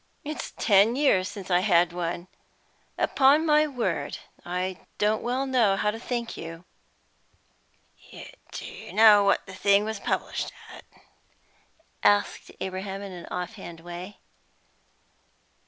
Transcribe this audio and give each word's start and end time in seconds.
"It's 0.23 0.51
ten 0.57 0.95
years 0.95 1.27
since 1.29 1.51
I 1.51 1.59
had 1.59 1.93
one. 1.93 2.27
Upon 2.97 3.45
my 3.45 3.67
word, 3.67 4.17
I 4.43 4.79
don't 4.97 5.21
well 5.21 5.45
know 5.45 5.75
how 5.77 5.91
to 5.91 5.99
thank 5.99 6.35
you!" 6.35 6.65
"Do 8.51 8.65
you 8.65 8.93
know 8.93 9.23
what 9.23 9.45
the 9.45 9.53
thing 9.53 9.85
was 9.85 9.99
published 9.99 10.51
at?" 10.73 10.85
asked 12.03 12.49
Abraham 12.59 13.03
in 13.03 13.11
an 13.11 13.27
off 13.27 13.53
hand 13.57 13.81
way. 13.81 14.17